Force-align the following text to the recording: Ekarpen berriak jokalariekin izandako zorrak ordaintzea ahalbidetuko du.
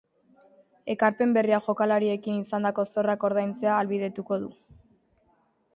Ekarpen 0.93 1.35
berriak 1.35 1.67
jokalariekin 1.69 2.41
izandako 2.47 2.87
zorrak 2.95 3.27
ordaintzea 3.31 3.73
ahalbidetuko 3.75 4.45
du. 4.47 4.53